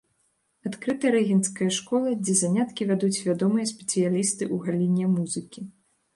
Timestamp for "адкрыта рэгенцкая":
0.69-1.67